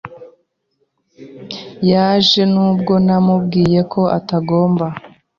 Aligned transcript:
Yaje 1.91 2.41
nubwo 2.53 2.93
namubwiye 3.05 3.79
ko 3.93 4.01
atagomba 4.17 4.85